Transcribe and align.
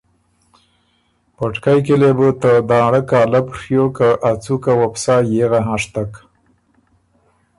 پټکئ 1.35 1.79
کی 1.85 1.95
لې 2.01 2.11
بُو 2.17 2.29
ته 2.41 2.51
دانړۀ 2.69 3.01
کالب 3.09 3.45
ڒیوک 3.59 3.91
که 3.97 4.09
ا 4.29 4.31
څُوکه 4.43 4.73
وه 4.79 4.87
بو 4.91 4.97
سا 5.03 5.15
یېغه 5.33 5.59
هنشتک 5.67 6.11